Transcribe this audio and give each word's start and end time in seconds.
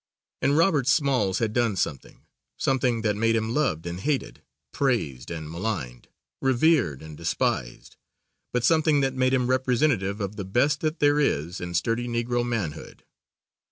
And 0.41 0.57
Robert 0.57 0.87
Smalls 0.87 1.37
had 1.37 1.53
done 1.53 1.75
something, 1.75 2.25
something 2.57 3.03
that 3.03 3.15
made 3.15 3.35
him 3.35 3.53
loved 3.53 3.85
and 3.85 3.99
hated, 3.99 4.41
praised 4.71 5.29
and 5.29 5.47
maligned, 5.47 6.07
revered 6.41 7.03
and 7.03 7.15
despised, 7.15 7.97
but 8.51 8.63
something 8.63 9.01
that 9.01 9.13
made 9.13 9.35
him 9.35 9.45
representative 9.45 10.19
of 10.19 10.37
the 10.37 10.43
best 10.43 10.79
that 10.79 11.01
there 11.01 11.19
is 11.19 11.61
in 11.61 11.75
sturdy 11.75 12.07
Negro 12.07 12.43
manhood. 12.43 13.05